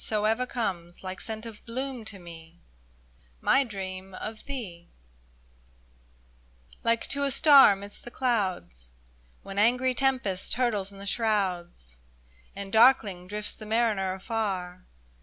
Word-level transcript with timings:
So 0.03 0.25
ever 0.25 0.47
comes, 0.47 1.03
like 1.03 1.21
scent 1.21 1.45
of 1.45 1.63
bloom 1.63 2.05
to 2.05 2.17
me, 2.17 2.59
My 3.39 3.63
dream 3.63 4.15
of 4.15 4.45
thee! 4.45 4.89
Like 6.83 7.05
to 7.09 7.23
a 7.23 7.29
star 7.29 7.73
Amidst 7.73 8.03
the 8.03 8.09
clouds. 8.09 8.89
When 9.43 9.59
angry 9.59 9.93
tempest 9.93 10.55
hurtles 10.55 10.91
in 10.91 10.97
the 10.97 11.05
shrouds, 11.05 11.97
And 12.55 12.73
darkling 12.73 13.27
drifts 13.27 13.53
the 13.53 13.67
mariner 13.67 14.13
afar. 14.13 14.87